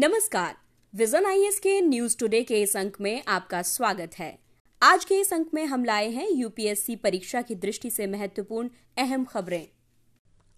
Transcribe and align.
नमस्कार, 0.00 0.54
विजन 0.94 1.24
आई 1.26 1.44
के 1.62 1.80
news 1.80 2.16
today 2.18 2.42
के 2.42 2.62
इस 2.62 2.76
अंक 2.76 2.96
में 3.00 3.22
आपका 3.28 3.62
स्वागत 3.62 4.10
है। 4.18 4.38
आज 4.82 5.04
के 5.04 5.14
इस 5.14 5.32
अंक 5.32 5.50
में 5.54 5.64
हम 5.64 5.84
लाए 5.84 6.10
हैं 6.10 6.28
यूपीएससी 6.30 6.96
परीक्षा 6.96 7.42
की 7.42 7.54
दृष्टि 7.54 7.90
से 7.90 8.06
महत्वपूर्ण 8.06 8.68
अहम 8.98 9.24
खबरें। 9.24 9.68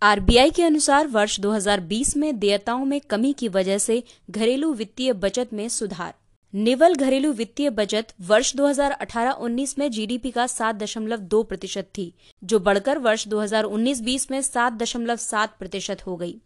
आरबीआई 0.02 0.50
के 0.50 0.62
अनुसार 0.62 1.06
वर्ष 1.06 1.40
2020 1.40 2.16
में 2.16 2.38
देयताओं 2.38 2.84
में 2.84 3.00
कमी 3.00 3.32
की 3.32 3.48
वजह 3.48 3.78
से 3.78 4.02
घरेलू 4.30 4.72
वित्तीय 4.72 5.12
बचत 5.12 5.50
में 5.52 5.68
सुधार। 5.68 6.14
निवल 6.54 6.94
घरेलू 6.94 7.32
वित्तीय 7.32 7.70
बचत 7.70 8.06
वर्ष 8.20 8.56
2018-19 8.56 9.78
में 9.78 9.90
जीडीपी 9.90 10.30
का 10.30 10.46
7.2 10.46 11.42
प्रतिशत 11.42 11.90
थी, 11.98 12.14
जो 12.44 12.58
बढ़कर 12.58 12.98
वर्ष 12.98 13.28
2019-20 13.28 14.30
में 14.30 14.42
7.7 14.42 15.58
प्रतिशत 15.58 16.06
हो 16.06 16.16
गई। 16.16 16.40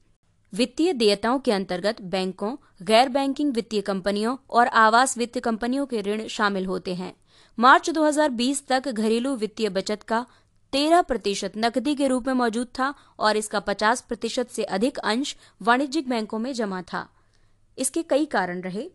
वित्तीय 0.55 0.93
देयताओं 0.93 1.39
के 1.39 1.52
अंतर्गत 1.52 2.02
बैंकों, 2.02 2.57
गैर 2.82 3.09
बैंकिंग 3.09 3.54
वित्तीय 3.54 3.80
कंपनियों 3.80 4.36
और 4.50 4.67
आवास 4.67 5.18
वित्तीय 5.18 5.40
कंपनियों 5.40 5.86
के 5.86 6.00
ऋण 6.00 6.27
शामिल 6.27 6.67
होते 6.67 6.94
हैं। 6.94 7.17
मार्च 7.58 7.90
2020 7.90 8.67
तक 8.67 8.89
घरेलू 8.89 9.36
वित्तीय 9.36 9.68
बचत 9.68 10.03
का 10.03 10.27
13 10.72 11.03
प्रतिशत 11.03 11.53
नकदी 11.57 11.94
के 11.94 12.07
रूप 12.07 12.27
में 12.27 12.35
मौजूद 12.35 12.67
था 12.67 12.94
और 13.18 13.36
इसका 13.36 13.61
50 13.61 14.00
प्रतिशत 14.00 14.49
से 14.50 14.64
अधिक 14.64 14.99
अंश 14.99 15.36
वाणिज्यिक 15.63 16.08
बैंकों 16.08 16.39
में 16.39 16.53
जमा 16.53 16.82
था। 16.82 17.08
इसके 17.79 18.02
कई 18.02 18.25
कारण 18.25 18.61
रहे। 18.61 18.91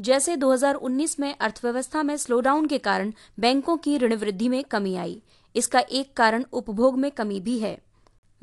जैसे 0.00 0.36
2019 0.36 1.20
में 1.20 1.36
अर्थव्यवस्था 1.40 2.02
में 2.02 2.16
स्लोडाउन 2.16 2.66
के 2.66 2.78
कारण 2.78 3.12
बैंकों 3.38 3.76
की 3.76 3.98
ऋण 3.98 4.14
वृद्धि 4.14 4.48
में 4.48 4.64
कमी 4.64 4.96
आई। 4.96 5.22
इसका 5.56 5.78
एक 5.78 6.12
कारण 6.16 6.44
उपभोग 6.52 6.98
में 6.98 7.10
कमी 7.10 7.40
भी 7.40 7.58
है। 7.58 7.93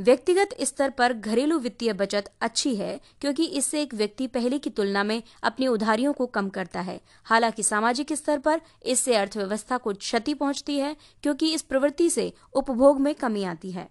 व्यक्तिगत 0.02 0.50
स्तर 0.62 0.90
पर 0.90 1.14
घरेलू 1.14 1.58
वित्तीय 1.60 1.94
बचत 1.94 2.32
अच्छी 2.42 2.76
है, 2.76 3.00
क्योंकि 3.22 3.46
इससे 3.46 3.82
एक 3.82 3.94
व्यक्ति 3.94 4.28
पहले 4.28 4.60
की 4.60 4.70
तुलना 4.70 5.04
में 5.04 5.24
अपनी 5.44 5.68
उधारियों 5.68 6.14
को 6.14 6.26
कम 6.26 6.48
करता 6.50 6.82
है। 6.82 7.00
हालाँकि 7.24 7.64
सामाजिक 7.64 8.14
स्तर 8.14 8.40
पर 8.40 8.62
इससे 8.86 9.16
अर्थव्यवस्था 9.16 9.78
को 9.78 9.94
क्षति 9.94 10.34
पहुँचती 10.34 10.78
है, 10.78 10.96
क्योंकि 11.24 11.54
इस 11.54 11.62
प्रवृत्ति 11.62 12.10
से 12.10 12.34
उपभोग 12.54 13.00
में 13.00 13.14
कमी 13.16 13.44
आती 13.44 13.72
है। 13.72 13.90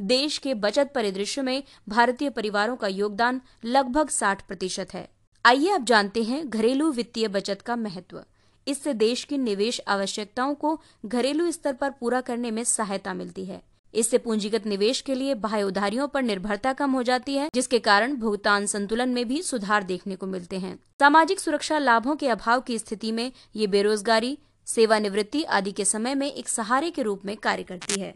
देश 0.00 0.38
के 0.38 0.54
बचत 0.54 0.90
परिदृश्य 0.94 1.42
में 1.42 1.62
भारतीय 1.88 2.30
परिवारों 2.30 2.76
का 2.76 2.88
योगदान 2.88 3.40
लगभग 3.64 4.08
60 4.08 4.42
प्रतिशत 4.42 4.94
है। 4.94 5.08
आइए 5.44 5.68
अब 5.68 5.84
जानते 5.84 6.22
हैं 6.22 6.48
घरेलू 6.50 6.90
वित्तीय 6.92 7.28
बचत 7.28 7.62
का 7.62 7.76
महत्व। 7.76 8.22
इससे 8.66 8.94
देश 8.94 9.24
की 9.24 9.38
निवेश 9.38 9.80
आवश्यकताओं 9.88 10.54
को 10.54 10.80
घरेलू 11.06 11.50
स्तर 11.50 11.72
पर 11.72 11.90
पूरा 11.90 12.20
करने 12.20 12.50
में 12.50 12.64
सहायता 12.64 13.14
मिलती 13.14 13.44
है। 13.44 13.62
इससे 13.94 14.18
पूंजीगत 14.18 14.66
निवेश 14.66 15.00
के 15.00 15.14
लिए 15.14 15.34
बाह्य 15.34 15.62
उधारियों 15.62 16.08
पर 16.08 16.22
निर्भरता 16.22 16.72
कम 16.72 16.90
हो 16.90 17.02
जाती 17.02 17.34
है, 17.34 17.48
जिसके 17.54 17.78
कारण 17.78 18.16
भुगतान 18.16 18.66
संतुलन 18.66 19.08
में 19.08 19.28
भी 19.28 19.42
सुधार 19.42 19.82
देखने 19.82 20.16
को 20.16 20.26
मिलते 20.26 20.58
हैं। 20.58 20.76
सामाजिक 21.00 21.40
सुरक्षा 21.40 21.78
लाभों 21.78 22.16
के 22.16 22.28
अभाव 22.28 22.60
की 22.60 22.78
स्थिति 22.78 23.12
में 23.12 23.32
ये 23.56 23.66
बेरोजगारी, 23.66 24.38
सेवानिवृत्ति 24.66 25.42
आदि 25.42 25.72
के 25.72 25.84
समय 25.84 26.14
में 26.14 26.32
एक 26.32 26.48
सहारे 26.48 26.90
के 26.90 27.02
रूप 27.02 27.24
में 27.24 27.36
कार्य 27.36 27.62
करती 27.62 28.00
है। 28.00 28.14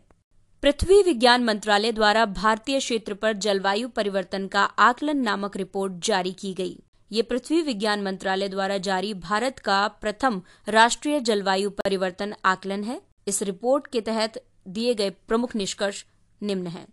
पृथ्वी 0.62 1.03
विज्ञान 1.03 1.45
मंत्रालय 1.45 1.92
द्वारा 1.92 2.25
भारतीय 2.27 2.79
क्षेत्र 2.79 3.15
पर 3.15 3.33
जलवायु 3.33 3.89
परिवर्तन 3.89 4.47
का 4.47 4.63
आकलन 4.63 5.17
नामक 5.17 5.57
रिपोर्ट 5.57 5.92
जारी 6.05 6.33
की 6.33 6.55
गई। 6.55 6.79
ये 7.13 7.23
पृथ्वी 7.23 7.61
विज्ञान 7.63 8.03
मंत्रालय 8.03 8.48
द्वारा 8.48 8.79
जारी 8.79 9.15
भारत 9.15 9.59
का 9.59 9.87
प्रथम 9.89 10.42
राष्ट्रीय 10.69 11.20
जलवायु 11.20 11.70
परिवर्तन 11.70 12.35
आकलन 12.45 12.85
है। 12.85 13.01
इस 13.29 13.42
रिपोर्ट 13.42 13.87
के 13.87 14.01
तहत 14.01 14.42
दिए 14.67 14.95
गए 14.95 15.11
प्रमुख 15.11 15.56
निष्कर्ष 15.56 16.05
निम्न 16.42 16.67
हैं। 16.67 16.87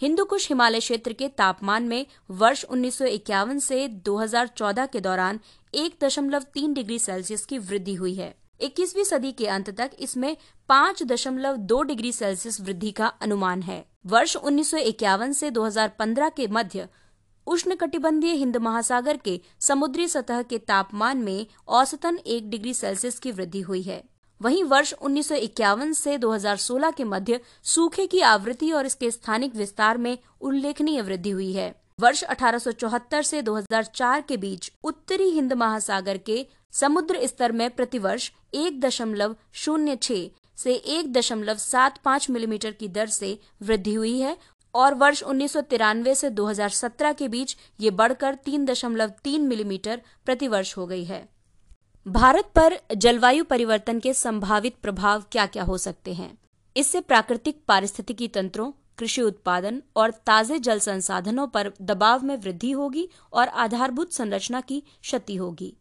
हिंदू 0.00 0.24
कुश 0.24 0.48
हिमालय 0.48 0.80
क्षेत्र 0.80 1.12
के 1.12 1.28
तापमान 1.28 1.82
में 1.82 2.06
वर्ष 2.30 2.64
उन्नीस 2.64 2.98
से 3.60 3.88
2014 3.88 4.86
के 4.86 5.00
दौरान 5.00 5.40
1.3 5.74 6.74
डिग्री 6.74 6.98
सेल्सियस 6.98 7.44
की 7.44 7.58
वृद्धि 7.58 7.94
हुई 7.94 8.14
है। 8.14 8.34
21वीं 8.60 9.04
सदी 9.04 9.32
के 9.32 9.46
अंत 9.46 9.70
तक 9.70 9.90
इसमें 9.98 10.36
5.2 10.68 11.82
डिग्री 11.82 12.12
सेल्सियस 12.12 12.60
वृद्धि 12.60 12.90
का 12.90 13.06
अनुमान 13.06 13.62
है। 13.62 13.84
वर्ष 14.06 14.36
उन्नीस 14.36 14.70
से 15.38 15.50
2015 15.50 16.30
के 16.36 16.46
मध्य 16.48 16.88
उष्णकटिबंधीय 17.46 18.32
हिंद 18.32 18.56
महासागर 18.56 19.16
के 19.16 19.40
समुद्री 19.60 20.08
सतह 20.08 20.42
के 20.42 20.58
तापमान 20.58 21.18
में 21.18 21.46
औसतन 21.68 22.18
एक 22.26 22.50
डिग्री 22.50 22.74
सेल्सियस 22.74 23.18
की 23.18 23.32
वृद्धि 23.32 23.60
हुई 23.60 23.82
है। 23.82 24.02
वहीं 24.40 24.64
वर्ष 24.64 24.92
उन्नीस 24.92 25.28
से 25.94 26.16
2016 26.18 26.94
के 26.96 27.04
मध्य 27.04 27.40
सूखे 27.64 28.06
की 28.06 28.20
आवृत्ति 28.20 28.70
और 28.72 28.86
इसके 28.86 29.10
स्थानिक 29.10 29.54
विस्तार 29.56 29.98
में 29.98 30.16
उल्लेखनीय 30.40 31.00
वृद्धि 31.00 31.30
हुई 31.30 31.52
है। 31.52 31.74
वर्ष 32.00 32.24
1874 32.24 33.22
से 33.22 33.42
2004 33.42 34.22
के 34.28 34.36
बीच 34.36 34.70
उत्तरी 34.84 35.28
हिंद 35.30 35.52
महासागर 35.52 36.18
के 36.18 36.46
समुद्र 36.72 37.26
स्तर 37.26 37.52
में 37.52 37.68
प्रतिवर्ष 37.70 38.30
एक 38.54 38.80
दशमलव 38.80 39.36
शून्य 39.52 39.96
छह 39.96 40.26
से 40.56 40.74
एक 40.74 41.12
दशमलव 41.12 41.56
सात 41.56 41.98
पाँच 42.04 42.28
मिलीमीटर 42.30 42.70
की 42.70 42.88
दर 42.88 43.06
से 43.06 43.38
वृद्धि 43.62 43.94
हुई 43.94 44.18
है 44.18 44.36
और 44.74 44.94
वर्ष 44.94 45.22
उन्नीस 45.22 45.56
से 46.20 46.30
2017 46.30 47.14
के 47.18 47.28
बीच 47.28 47.56
ये 47.80 47.90
बढ़कर 47.90 48.34
तीन 48.34 48.64
दशमलव 48.64 49.12
तीन 49.24 49.46
मिलीमीटर 49.48 50.00
प्रतिवर्ष 50.24 50.76
हो 50.76 50.86
गई 50.86 51.04
है। 51.04 51.28
भारत 52.08 52.44
पर 52.54 52.80
जलवायु 52.96 53.44
परिवर्तन 53.44 54.00
के 54.00 54.14
संभावित 54.14 54.76
प्रभाव 54.82 55.24
क्या 55.32 55.46
क्या 55.46 55.62
हो 55.62 55.78
सकते 55.78 56.14
हैं? 56.14 56.38
इससे 56.76 57.00
प्राकृतिक 57.00 57.62
पारिस्थितिकी 57.68 58.28
तंत्रों, 58.28 58.72
कृषि 58.98 59.22
उत्पादन 59.22 59.82
और 59.96 60.10
ताजे 60.10 60.58
जल 60.58 60.78
संसाधनों 60.78 61.46
पर 61.46 61.72
दबाव 61.82 62.24
में 62.24 62.36
वृद्धि 62.36 62.70
होगी 62.70 63.08
और 63.32 63.48
आधारभूत 63.48 64.12
संरचना 64.12 64.60
की 64.60 64.82
क्षति 65.02 65.36
होगी। 65.36 65.76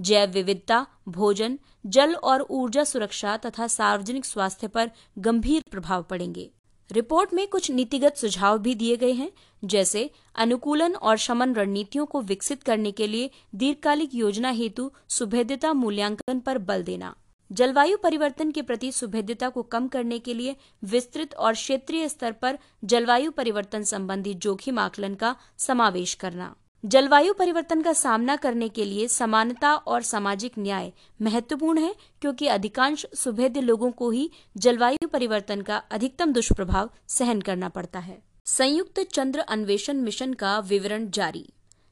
जैव 0.00 0.30
विविधता, 0.30 0.86
भोजन, 1.08 1.58
जल 1.86 2.14
और 2.14 2.46
ऊर्जा 2.50 2.84
सुरक्षा 2.84 3.36
तथा 3.36 3.66
सार्वजनिक 3.66 4.24
स्वास्थ्य 4.24 4.68
पर 4.68 4.90
गंभीर 5.18 5.62
प्रभाव 5.70 6.02
पड़ेंगे। 6.02 6.50
रिपोर्ट 6.90 7.32
में 7.34 7.46
कुछ 7.48 7.70
नीतिगत 7.70 8.16
सुझाव 8.16 8.58
भी 8.58 8.74
दिए 8.74 8.96
गए 8.96 9.12
हैं, 9.12 9.30
जैसे 9.62 10.10
अनुकूलन 10.34 10.94
और 10.94 11.16
शमन 11.16 11.54
रणनीतियों 11.54 12.06
को 12.06 12.20
विकसित 12.20 12.62
करने 12.62 12.92
के 12.92 13.06
लिए 13.06 13.30
दीर्घकालिक 13.54 14.14
योजना 14.14 14.50
हेतु 14.50 14.90
सुभेद्यता 15.08 15.72
मूल्यांकन 15.72 16.40
पर 16.40 16.58
बल 16.58 16.82
देना। 16.82 17.14
जलवायु 17.50 17.96
परिवर्तन 17.96 18.50
के 18.50 18.62
प्रति 18.62 18.92
सुभेद्यता 18.92 19.48
को 19.48 19.62
कम 19.62 19.88
करने 19.88 20.18
के 20.18 20.34
लिए 20.34 20.56
विस्तृत 20.84 21.34
और 21.34 21.52
क्षेत्रीय 21.52 22.08
स्तर 22.08 22.32
पर 22.32 22.58
जलवायु 22.84 23.30
परिवर्तन 23.30 23.82
संबंधी 23.82 24.34
जोखिम 24.34 24.78
आकलन 24.78 25.14
का 25.14 25.34
समावेश 25.58 26.14
करना। 26.14 26.54
जलवायु 26.84 27.32
परिवर्तन 27.34 27.80
का 27.82 27.92
सामना 27.92 28.34
करने 28.36 28.68
के 28.68 28.84
लिए 28.84 29.06
समानता 29.08 29.74
और 29.74 30.02
सामाजिक 30.02 30.58
न्याय 30.58 30.92
महत्वपूर्ण 31.22 31.78
है, 31.78 31.94
क्योंकि 32.20 32.46
अधिकांश 32.46 33.04
सुभेद्य 33.14 33.60
लोगों 33.60 33.90
को 33.90 34.10
ही 34.10 34.30
जलवायु 34.56 35.08
परिवर्तन 35.08 35.62
का 35.62 35.76
अधिकतम 35.76 36.32
दुष्प्रभाव 36.32 36.90
सहन 37.08 37.40
करना 37.40 37.68
पड़ता 37.68 37.98
है। 37.98 38.18
संयुक्त 38.46 39.00
चंद्र 39.12 39.40
अन्वेषण 39.40 39.96
मिशन 39.96 40.34
का 40.34 40.58
विवरण 40.58 41.08
जारी। 41.10 41.44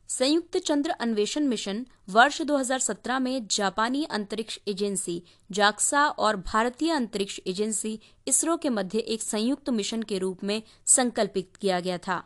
संयुक्त 0.08 0.58
चंद्र 0.58 0.90
अन्वेषण 0.90 1.46
मिशन 1.46 1.84
वर्ष 2.08 2.40
2017 2.42 3.18
में 3.18 3.46
जापानी 3.50 4.04
अंतरिक्ष 4.10 4.58
एजेंसी 4.68 5.22
जाक्सा 5.50 6.06
और 6.08 6.36
भारतीय 6.36 6.90
अंतरिक्ष 6.90 7.40
एजेंसी 7.46 7.98
इसरो 8.28 8.56
के 8.56 8.68
मध्य 8.68 8.98
एक 8.98 9.22
संयुक्त 9.22 9.70
मिशन 9.70 10.02
के 10.02 10.18
रूप 10.18 10.44
में 10.44 10.62
संकल्पित 10.86 11.56
किया 11.60 11.80
गया 11.80 11.98
था। 11.98 12.22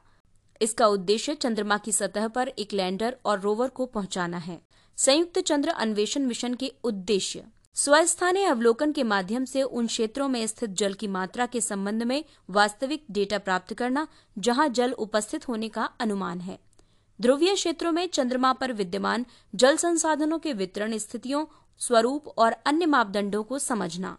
इसका 0.60 0.86
उद्देश्य 0.86 1.34
चंद्रमा 1.34 1.78
की 1.78 1.92
सतह 1.92 2.28
पर 2.28 2.48
एक 2.48 2.72
लैंडर 2.72 3.16
और 3.24 3.40
रोवर 3.40 3.68
को 3.68 3.86
पहुंचाना 3.86 4.36
है। 4.36 4.60
संयुक्त 4.96 5.38
चंद्र 5.38 5.68
अन्वेषण 5.68 6.22
मिशन 6.22 6.54
के 6.54 6.72
उद्देश्य 6.84 7.44
स्वस्थानीय 7.74 8.44
अवलोकन 8.44 8.92
के 8.92 9.02
माध्यम 9.02 9.44
से 9.44 9.62
उन 9.62 9.86
क्षेत्रों 9.86 10.28
में 10.28 10.46
स्थित 10.46 10.70
जल 10.70 10.94
की 10.94 11.06
मात्रा 11.06 11.46
के 11.46 11.60
संबंध 11.60 12.02
में 12.02 12.24
वास्तविक 12.50 13.04
डेटा 13.10 13.38
प्राप्त 13.38 13.74
करना, 13.74 14.06
जहाँ 14.38 14.68
जल 14.68 14.92
उपस्थित 14.92 15.48
होने 15.48 15.68
का 15.68 15.84
अनुमान 16.00 16.40
है। 16.40 16.58
ध्रुवीय 17.20 17.54
क्षेत्रों 17.54 17.92
में 17.92 18.08
चंद्रमा 18.08 18.52
पर 18.52 18.72
विद्यमान 18.72 19.26
जल 19.54 19.76
संसाधनों 19.76 20.38
के 20.38 20.52
वितरण 20.52 20.98
स्थितियों, 20.98 21.46
स्वरूप 21.78 22.28
और 22.28 22.52
अन्य 22.66 22.86
मापदंडों 22.86 23.42
को 23.42 23.58
समझना। 23.58 24.16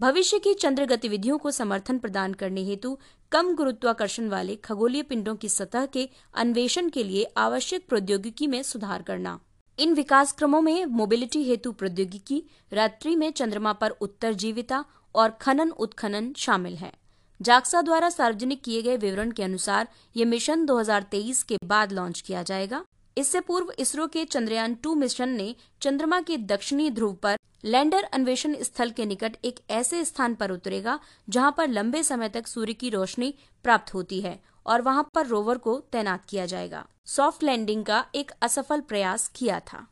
भविष्य 0.00 0.38
की 0.38 0.54
चंद्र 0.54 0.86
गतिविधियों 0.86 1.38
को 1.38 1.50
समर्थन 1.50 1.98
प्रदान 1.98 2.34
करने 2.34 2.64
हेतु 2.64 2.98
कम 3.34 3.54
गुरुत्वाकर्षण 3.54 4.28
वाले 4.28 4.54
खगोलीय 4.56 5.02
पिंडों 5.02 5.34
की 5.36 5.48
सतह 5.48 5.86
के 5.86 6.08
अन्वेषण 6.34 6.88
के 6.88 7.02
लिए 7.04 7.24
आवश्यक 7.36 7.86
प्रौद्योगिकी 7.88 8.46
में 8.46 8.62
सुधार 8.62 9.02
करना। 9.02 9.40
इन 9.78 9.94
विकास 9.94 10.32
क्रमों 10.32 10.60
में 10.60 10.84
मोबिलिटी 10.86 11.42
हेतु 11.42 11.72
प्रौद्योगिकी, 11.72 12.42
रात्रि 12.72 13.16
में 13.16 13.30
चंद्रमा 13.32 13.72
पर 13.72 13.90
उत्तर 13.90 14.34
जीविता 14.34 14.84
और 15.14 15.30
खनन 15.30 15.70
उत्खनन 15.70 16.32
शामिल 16.36 16.76
है। 16.76 16.92
जाक्सा 17.40 17.82
द्वारा 17.82 18.10
सार्वजनिक 18.10 18.62
किए 18.62 18.82
गए 18.82 18.96
विवरण 18.96 19.30
के 19.30 19.42
अनुसार 19.42 19.88
ये 20.16 20.24
मिशन 20.24 20.66
2023 20.66 21.42
के 21.42 21.58
बाद 21.64 21.92
लॉन्च 21.92 22.20
किया 22.20 22.42
जाएगा। 22.42 22.84
इससे 23.18 23.40
पूर्व 23.40 23.72
इसरो 23.78 24.06
के 24.06 24.24
चंद्रयान 24.24 24.74
टू 24.74 24.94
मिशन 24.94 25.28
ने 25.28 25.54
चंद्रमा 25.80 26.20
के 26.20 26.36
दक्षिणी 26.36 26.90
ध्रुव 26.90 27.14
पर 27.14 27.36
लैंडर 27.64 28.04
अन्वेषण 28.04 28.54
स्थल 28.62 28.90
के 28.90 29.04
निकट 29.06 29.36
एक 29.44 29.60
ऐसे 29.70 30.04
स्थान 30.04 30.34
पर 30.34 30.50
उतरेगा, 30.50 30.98
जहाँ 31.28 31.54
पर 31.56 31.68
लंबे 31.68 32.02
समय 32.02 32.28
तक 32.28 32.46
सूर्य 32.46 32.72
की 32.72 32.90
रोशनी 32.90 33.32
प्राप्त 33.64 33.92
होती 33.94 34.20
है 34.20 34.38
और 34.66 34.82
वहाँ 34.82 35.08
पर 35.14 35.26
रोवर 35.26 35.58
को 35.58 35.78
तैनात 35.92 36.24
किया 36.28 36.46
जाएगा। 36.46 36.84
सॉफ्ट 37.06 37.42
लैंडिंग 37.42 37.84
का 37.84 38.04
एक 38.14 38.32
असफल 38.42 38.80
प्रयास 38.80 39.26
किया 39.34 39.60
था। 39.62 39.86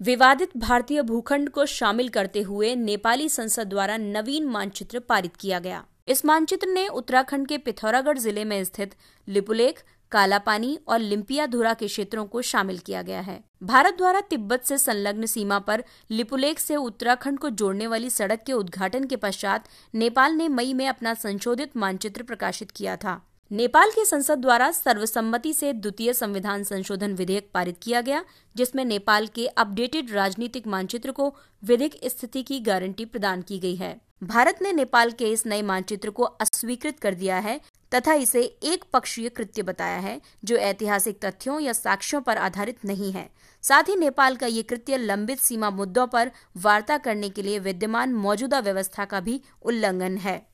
विवादित 0.00 0.56
भारतीय 0.56 1.02
भूखंड 1.02 1.50
को 1.50 1.66
शामिल 1.66 2.08
करते 2.08 2.42
हुए 2.42 2.74
नेपाली 2.76 3.28
संसद 3.28 3.68
द्वारा 3.68 3.96
नवीन 3.96 4.46
मानचित्र 4.46 4.98
पारित 5.00 5.36
किया 5.36 5.58
गया। 5.58 5.84
इस 6.08 6.24
मानचित्र 6.24 6.68
ने 6.68 6.86
उत्तराखंड 6.88 7.48
के 7.48 7.58
पिथौरागढ़ 7.58 8.18
ज़िले 8.18 8.44
में 8.44 8.62
स्थित 8.64 8.94
लिपुलेख 9.28 9.82
कालापानी 10.12 10.78
और 10.88 10.98
लिम्पिया 10.98 11.46
धुरा 11.46 11.74
के 11.74 11.86
क्षेत्रों 11.86 12.26
को 12.26 12.42
शामिल 12.42 12.78
किया 12.78 13.02
गया 13.02 13.20
है। 13.20 13.44
भारत 13.62 13.94
द्वारा 13.94 14.20
तिब्बत 14.20 14.64
से 14.64 14.78
संलग्न 14.78 15.26
सीमा 15.26 15.58
पर 15.58 15.84
लिपुलेख 16.10 16.58
से 16.58 16.76
उत्तराखंड 16.76 17.38
को 17.38 17.50
जोड़ने 17.50 17.86
वाली 17.86 18.10
सड़क 18.10 18.42
के 18.46 18.52
उद्घाटन 18.52 19.04
के 19.04 19.16
पश्चात 19.16 19.68
नेपाल 19.94 20.32
ने 20.32 20.48
मई 20.48 20.74
में 20.74 20.88
अपना 20.88 21.14
संशोधित 21.14 21.76
मानचित्र 21.76 22.22
प्रकाशित 22.22 22.70
किया 22.70 22.96
था। 22.96 23.20
नेपाल 23.50 23.90
की 23.90 24.04
संसद 24.04 24.38
द्वारा 24.38 24.70
सर्वसम्मति 24.70 25.52
से 25.52 25.72
द्वितीय 25.72 26.12
संविधान 26.12 26.62
संशोधन 26.64 27.14
विधेयक 27.14 27.48
पारित 27.54 27.76
किया 27.82 28.00
गया, 28.00 28.22
जिसमें 28.56 28.84
नेपाल 28.84 29.26
के 29.26 29.46
अपडेटेड 29.46 30.10
राजनीतिक 30.10 30.66
मानचित्र 30.66 31.12
को 31.12 31.34
विधिक 31.62 31.98
स्थिति 32.04 32.42
की 32.42 32.60
गारंटी 32.60 33.04
प्रदान 33.04 33.42
की 33.42 33.58
गई 33.58 33.74
है। 33.76 34.00
भारत 34.22 34.58
ने 34.62 34.72
नेपाल 34.72 35.10
के 35.10 35.30
इस 35.30 35.44
नए 35.46 35.62
मानचित्र 35.62 36.10
को 36.10 36.22
अस्वीकृत 36.22 36.98
कर 36.98 37.14
दिया 37.14 37.38
है 37.38 37.60
तथा 37.92 38.12
इसे 38.12 38.42
एक 38.42 38.84
पक्षीय 38.92 39.28
कृत्य 39.28 39.62
बताया 39.62 39.98
है, 39.98 40.20
जो 40.44 40.56
ऐतिहासिक 40.56 41.18
तथ्यों 41.24 41.58
या 41.60 41.72
साक्ष्यों 41.72 42.20
पर 42.20 42.36
आधारित 42.36 42.84
नहीं 42.84 43.12
है। 43.12 43.28
साथ 43.62 43.88
ही 43.88 43.96
नेपाल 43.96 44.36
का 44.36 44.46
ये 44.46 44.62
कृत्य 44.62 44.96
लंबित 44.96 45.38
सीमा 45.38 45.70
मुद्दों 45.70 46.06
पर 46.06 46.30
वार्ता 46.56 46.98
करने 46.98 47.28
के 47.28 47.42
लिए 47.42 47.58
विद्यमान 47.58 48.12
मौजूदा 48.12 48.60
व्यवस्था 48.60 49.04
का 49.04 49.20
भी 49.20 49.40
उल्लंघन 49.62 50.16
है। 50.16 50.49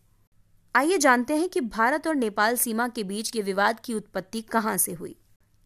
आइए 0.76 0.98
जानते 0.98 1.36
हैं 1.36 1.48
कि 1.48 1.60
भारत 1.60 2.06
और 2.06 2.14
नेपाल 2.14 2.56
सीमा 2.56 2.88
के 2.88 3.04
बीच 3.04 3.30
के 3.30 3.42
विवाद 3.42 3.80
की 3.80 3.94
उत्पत्ति 3.94 4.40
कहाँ 4.40 4.76
से 4.76 4.92
हुई। 4.92 5.16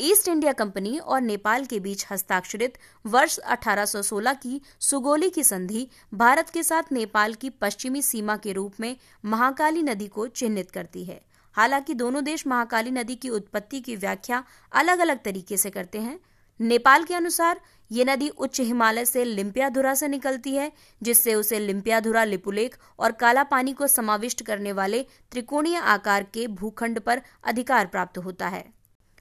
ईस्ट 0.00 0.28
इंडिया 0.28 0.52
कंपनी 0.52 0.98
और 0.98 1.20
नेपाल 1.20 1.64
के 1.64 1.80
बीच 1.80 2.06
हस्ताक्षरित 2.10 2.78
वर्ष 3.06 3.38
1816 3.38 4.34
की 4.34 4.60
सुगोली 4.80 5.30
की 5.30 5.44
संधि 5.44 5.88
भारत 6.14 6.50
के 6.50 6.62
साथ 6.62 6.82
नेपाल 6.92 7.34
की 7.34 7.50
पश्चिमी 7.50 8.02
सीमा 8.02 8.36
के 8.36 8.52
रूप 8.52 8.74
में 8.80 8.96
महाकाली 9.24 9.82
नदी 9.82 10.08
को 10.08 10.26
चिन्हित 10.26 10.70
करती 10.70 11.04
है। 11.04 11.20
हालाँकि 11.52 11.94
दोनों 11.94 12.24
देश 12.24 12.46
महाकाली 12.46 12.90
नदी 12.90 13.14
की 13.14 13.28
उत्पत्ति 13.28 13.80
की 13.80 13.96
व्याख्या 13.96 14.44
अलग 14.72 14.98
अलग 14.98 15.22
तरीके 15.22 15.56
से 15.56 15.70
करते 15.70 15.98
हैं। 15.98 16.20
नेपाल 16.60 17.04
के 17.04 17.14
अनुसार 17.14 17.60
ये 17.90 18.04
नदी 18.04 18.28
उच्च 18.28 18.60
हिमालय 18.60 19.04
से 19.04 19.25
लिम्पियाधुरा 19.25 19.94
से 19.94 20.08
निकलती 20.08 20.54
है, 20.54 20.72
जिससे 21.02 21.34
उसे 21.34 21.58
लिम्पियाधुरा 21.58 22.25
लिपुलेख 22.25 22.76
और 22.98 23.12
काला 23.12 23.42
पानी 23.42 23.72
को 23.72 23.87
समाविष्ट 23.87 24.42
करने 24.42 24.72
वाले 24.72 25.02
त्रिकोणीय 25.31 25.76
आकार 25.76 26.22
के 26.22 26.46
भूखंड 26.46 27.00
पर 27.00 27.22
अधिकार 27.44 27.87
प्राप्त 27.87 28.19
होता 28.19 28.48
है। 28.48 28.64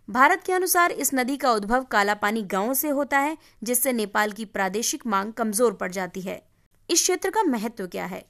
भारत 0.10 0.44
के 0.46 0.54
अनुसार 0.54 0.92
इस 0.92 1.14
नदी 1.14 1.38
का 1.38 1.52
उद्भव 1.52 1.84
काला 1.84 2.14
पानी 2.14 2.42
गाँव 2.44 2.74
से 2.74 2.90
होता 2.90 3.20
है, 3.20 3.38
जिससे 3.64 3.94
नेपाल 3.94 4.32
की 4.32 4.46
प्रादेशिक 4.46 5.08
मांग 5.08 5.34
कमज़ोर 5.34 5.74
पड़ 5.74 5.92
जाती 5.92 6.22
है। 6.22 6.42
इस 6.90 7.02
क्षेत्र 7.02 7.30
का 7.30 7.44
महत्व 7.44 7.88
क्या 7.88 8.06
है? 8.06 8.26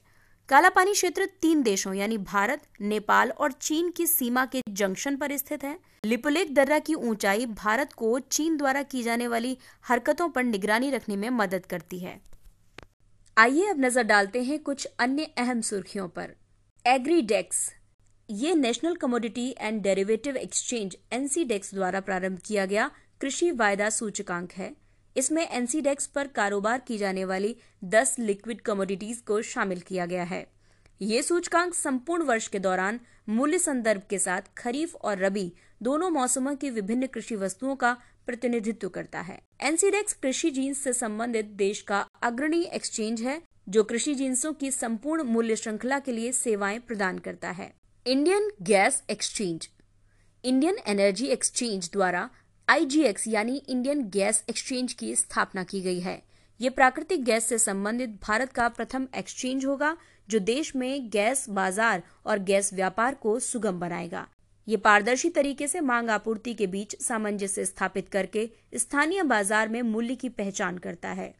काला 0.50 0.68
पानी 0.68 0.92
क्षेत्र 0.92 1.24
तीन 1.42 1.62
देशों, 1.62 1.92
यानी 1.94 2.16
भारत, 2.18 2.62
नेपाल 2.82 3.30
और 3.30 3.52
चीन 3.52 3.90
की 3.90 4.06
सीमा 4.06 4.44
के 4.46 4.62
जंक्शन 4.70 5.16
पर 5.16 5.36
स्थित 5.36 5.64
है। 5.64 5.78
लिपुलेक 6.04 6.54
दर्रा 6.54 6.78
की 6.78 6.94
ऊंचाई 6.94 7.46
भारत 7.46 7.92
को 7.92 8.18
चीन 8.20 8.56
द्वारा 8.56 8.82
की 8.84 9.02
जाने 9.02 9.28
वाली 9.28 9.56
हरकतों 9.84 10.28
पर 10.28 10.44
निगरानी 10.44 10.90
रखने 10.90 11.16
में 11.16 11.28
मदद 11.32 11.66
करती 11.66 11.98
है। 11.98 12.18
आइए 13.36 13.66
अब 13.66 13.80
नज़र 13.80 14.02
डालते 14.02 14.42
हैं 14.42 14.58
कुछ 14.60 14.86
अन्य 14.98 15.30
अहम 15.38 15.60
सुर्खियों 15.62 16.08
पर। 16.08 16.34
एग्रीडेक्स, 16.84 17.68
ये 18.28 18.54
national 18.56 18.96
commodity 18.96 19.48
and 19.60 19.82
derivative 19.82 20.36
exchange 20.36 20.96
NCDEX 21.12 21.74
द्वारा 21.74 22.00
प्रारंभ 22.00 22.38
किया 22.46 22.66
गया 22.66 22.90
कृषि 23.20 23.50
वायदा 23.52 23.90
सूचकांक 23.92 24.52
है। 24.52 24.74
इसमें 25.16 25.48
एनसीडेक्स 25.48 26.06
पर 26.06 26.26
कारोबार 26.26 26.82
की 26.86 26.98
जाने 26.98 27.24
वाली 27.24 27.56
10 27.84 28.18
लिक्विड 28.18 28.60
कमोडिटीज 28.60 29.20
को 29.20 29.42
शामिल 29.42 29.80
किया 29.80 30.06
गया 30.06 30.24
है। 30.24 30.46
ये 31.02 31.22
सूचकांक 31.22 31.74
संपूर्ण 31.74 32.22
वर्ष 32.22 32.48
के 32.48 32.58
दौरान 32.58 33.00
मूल्य 33.28 33.58
संदर्भ 33.58 34.02
के 34.10 34.18
साथ 34.18 34.42
खरीफ 34.56 34.94
और 34.94 35.18
रबी 35.18 35.52
दोनों 35.82 36.10
मौसमों 36.10 36.54
की 36.56 36.70
विभिन्न 36.70 37.06
कृषि 37.06 37.36
वस्तुओं 37.36 37.76
का 37.76 37.96
प्रतिनिधित्व 38.26 38.88
करता 38.88 39.20
है। 39.20 39.40
एनसीडेक्स 39.60 40.12
कृषि 40.12 40.50
जीन्स 40.50 40.78
से 40.78 40.92
संबंधित 40.92 41.46
देश 41.46 41.80
का 41.82 42.06
अग्रणी 42.22 42.62
एक्सचेंज 42.62 43.20
है, 43.20 43.42
जो 43.68 43.84
कृषि 43.84 44.14
जींसों 44.14 44.52
की 44.52 44.70
संपूर्ण 44.70 45.22
मूल्य 45.22 45.56
श्रृंखला 45.56 45.98
के 45.98 46.12
लिए 46.12 46.32
सेवाएँ 46.32 46.78
प्रदान 46.78 47.18
करता 47.18 47.50
है। 47.50 47.72
Indian 48.06 48.50
gas 48.62 49.02
exchange. 49.10 49.68
Indian 50.44 50.76
energy 50.86 51.26
exchange 51.26 51.90
द्वारा 51.92 52.30
आईजीएक्स 52.70 53.26
यानी 53.26 53.56
इंडियन 53.68 54.02
गैस 54.10 54.42
एक्सचेंज 54.50 54.92
की 54.92 55.14
स्थापना 55.16 55.62
की 55.64 55.80
गई 55.80 56.00
है। 56.00 56.22
ये 56.60 56.70
प्राकृतिक 56.70 57.24
गैस 57.24 57.44
से 57.44 57.58
संबंधित 57.58 58.10
भारत 58.22 58.52
का 58.52 58.68
प्रथम 58.68 59.06
एक्सचेंज 59.16 59.66
होगा, 59.66 59.96
जो 60.28 60.38
देश 60.40 60.74
में 60.76 61.08
गैस 61.10 61.44
बाज़ार 61.50 62.02
और 62.26 62.38
गैस 62.40 62.72
व्यापार 62.74 63.14
को 63.14 63.38
सुगम 63.40 63.80
बनाएगा। 63.80 64.26
ये 64.68 64.76
पारदर्शी 64.76 65.30
तरीके 65.30 65.68
से 65.68 65.80
मांग 65.80 66.10
आपूर्ति 66.10 66.54
के 66.54 66.66
बीच 66.66 66.96
सामंजस्य 67.02 67.64
स्थापित 67.64 68.08
करके 68.08 68.48
स्थानीय 68.76 69.22
बाज़ार 69.24 69.68
में 69.68 69.82
मूल्य 69.82 70.14
की 70.14 70.28
पहचान 70.30 70.78
करता 70.78 71.08
है। 71.10 71.32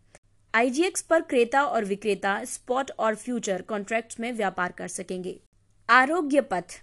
आईजीएक्स 0.55 1.03
पर 1.03 1.23
क्रेता 1.23 1.65
और 1.65 1.85
विक्रेता 1.85 2.38
स्पॉट 2.47 2.91
और 2.91 3.15
फ्यूचर 3.17 3.62
कॉन्ट्रैक्ट्स 3.62 4.21
में 4.21 4.33
व्यापार 4.33 4.73
कर 4.73 4.88
सकेंगे। 4.91 5.41
आरोग्य 5.88 6.41
पथ 6.43 6.81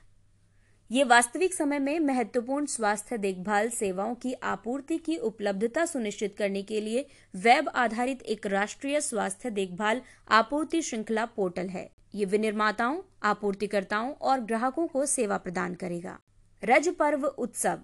ये 0.92 1.04
वास्तविक 1.04 1.54
समय 1.54 1.80
में 1.80 2.00
महत्वपूर्ण 2.00 2.66
स्वास्थ्य 2.66 3.18
देखभाल 3.18 3.69
सेवाओं 3.69 4.13
की 4.16 4.34
आपूर्ति 4.34 4.98
की 4.98 5.16
उपलब्धता 5.18 5.86
सुनिश्चित 5.86 6.36
करने 6.38 6.62
के 6.63 6.80
लिए 6.81 7.06
वेब 7.34 7.69
आधारित 7.69 8.22
एक 8.22 8.45
राष्ट्रीय 8.45 9.01
स्वास्थ्य 9.01 9.50
देखभाल 9.50 10.01
आपूर्ति 10.30 10.81
श्रृंखला 10.81 11.25
पोर्टल 11.25 11.68
है। 11.68 11.89
ये 12.16 12.25
विनिर्माताओं, 12.25 13.01
आपूर्तिकर्ताओं 13.24 14.12
और 14.12 14.39
ग्राहकों 14.39 14.88
को 14.88 15.06
सेवा 15.06 15.38
प्रदान 15.38 15.74
करेगा। 15.74 16.18
रज 16.63 16.90
पर्व 16.90 17.25
उत्सव। 17.28 17.80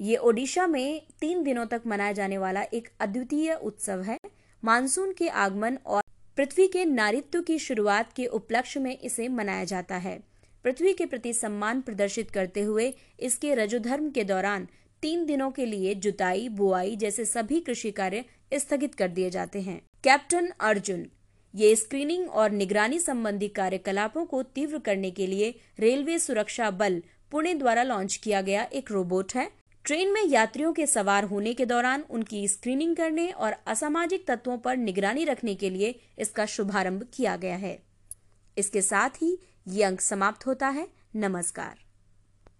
ये 0.00 0.16
ओडिशा 0.16 0.66
में 0.66 1.02
तीन 1.20 1.42
दिनों 1.42 1.66
तक 1.66 1.82
मनाया 1.86 2.12
जाने 2.12 2.38
वाला 2.38 2.62
एक 2.62 2.88
अद्वितीय 3.00 3.54
उत्सव 3.54 4.02
है। 4.02 4.18
मानसून 4.62 5.12
के 5.12 5.28
आगमन 5.28 5.78
और 5.86 6.02
पृथ्वी 6.36 6.68
के 6.68 6.84
नारित्व 6.84 7.42
की 7.42 7.58
शुरुआत 7.58 8.12
के 8.12 8.26
उपलक्ष्य 8.26 8.80
में 8.80 8.98
इसे 8.98 9.28
मनाया 9.28 9.64
जाता 9.64 9.96
है। 9.96 10.18
पृथ्वी 10.64 10.92
के 10.92 11.06
प्रति 11.06 11.32
सम्मान 11.32 11.80
प्रदर्शित 11.80 12.30
करते 12.30 12.62
हुए 12.62 12.92
इसके 13.20 13.54
रजोधर्म 13.54 14.10
के 14.10 14.24
दौरान 14.24 14.68
तीन 15.02 15.24
दिनों 15.26 15.50
के 15.50 15.66
लिए 15.66 15.94
जुताई, 15.94 16.48
बुआई 16.48 16.96
जैसे 16.96 17.24
सभी 17.24 17.60
कृषि 17.60 17.90
कार्य 17.90 18.24
स्थगित 18.54 18.94
कर 18.94 19.08
दिए 19.08 19.30
जाते 19.30 19.60
हैं। 19.60 19.80
कैप्टन 20.04 20.50
अर्जुन, 20.60 21.06
ये 21.54 21.74
स्क्रीनिंग 21.76 22.28
और 22.30 22.50
निगरानी 22.50 22.98
संबंधी 22.98 23.48
कार्यकलापों 23.48 24.24
को 24.24 24.42
तीव्र 24.44 24.78
करने 24.78 25.10
के 25.10 25.26
लिए 25.26 25.54
रेलवे 25.78 26.18
सुरक्षा 26.18 26.70
बल 26.72 27.02
पुणे 27.32 27.54
द्वारा 27.54 27.82
लॉन्च 27.82 28.16
किया 28.16 28.40
गया 28.40 28.62
एक 28.72 28.90
रोबोट 28.92 29.34
है। 29.34 29.50
ट्रेन 29.84 30.12
में 30.12 30.24
यात्रियों 30.24 30.72
के 30.72 30.86
सवार 30.86 31.24
होने 31.24 31.52
के 31.54 31.64
दौरान 31.66 32.04
उनकी 32.10 32.46
स्क्रीनिंग 32.48 32.96
करने 32.96 33.26
और 33.28 33.54
असामाजिक 33.66 34.26
तत्वों 34.26 34.56
पर 34.58 34.76
निगरानी 34.76 35.24
रखने 35.24 35.54
के 35.54 35.70
लिए 35.70 35.94
इसका 36.18 36.46
शुभारंभ 36.46 37.06
किया 37.14 37.36
गया 37.36 37.56
है। 37.56 37.78
इसके 38.56 38.82
साथ 38.82 39.22
ही 39.22 39.36
ये 39.68 39.82
अंक 39.82 40.00
समाप्त 40.00 40.46
होता 40.46 40.68
है। 40.68 40.88
नमस्कार। 41.16 41.87